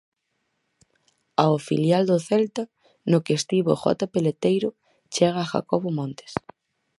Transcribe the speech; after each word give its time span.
Ao 1.43 1.55
filial 1.67 2.03
do 2.11 2.17
Celta, 2.27 2.63
no 3.11 3.19
que 3.25 3.33
estivo 3.39 3.79
Jota 3.81 4.05
Peleteiro, 4.13 4.69
chega 5.13 5.49
Jacobo 5.51 5.89
Montes. 5.99 6.33